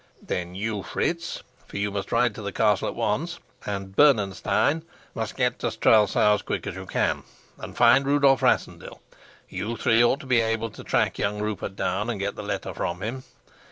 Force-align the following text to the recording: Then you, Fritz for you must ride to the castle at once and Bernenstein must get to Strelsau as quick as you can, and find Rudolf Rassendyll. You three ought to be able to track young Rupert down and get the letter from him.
Then 0.19 0.55
you, 0.55 0.81
Fritz 0.81 1.43
for 1.67 1.77
you 1.77 1.91
must 1.91 2.11
ride 2.11 2.33
to 2.33 2.41
the 2.41 2.51
castle 2.51 2.87
at 2.87 2.95
once 2.95 3.37
and 3.67 3.95
Bernenstein 3.95 4.81
must 5.13 5.35
get 5.35 5.59
to 5.59 5.69
Strelsau 5.69 6.33
as 6.33 6.41
quick 6.41 6.65
as 6.65 6.73
you 6.73 6.87
can, 6.87 7.21
and 7.59 7.77
find 7.77 8.07
Rudolf 8.07 8.41
Rassendyll. 8.41 8.99
You 9.47 9.77
three 9.77 10.03
ought 10.03 10.19
to 10.21 10.25
be 10.25 10.41
able 10.41 10.71
to 10.71 10.83
track 10.83 11.19
young 11.19 11.39
Rupert 11.39 11.75
down 11.75 12.09
and 12.09 12.19
get 12.19 12.35
the 12.35 12.41
letter 12.41 12.73
from 12.73 13.03
him. 13.03 13.25